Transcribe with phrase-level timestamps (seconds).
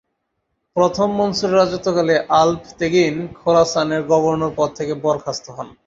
[0.75, 5.67] প্রথম মনসুরের রাজত্বকালে আল্প-তেগিন খোরাসানের গভর্নর পদ থেকে বরখাস্ত হন।